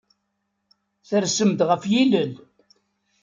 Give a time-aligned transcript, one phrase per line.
[1.07, 2.33] Tersem-d ɣef yilel.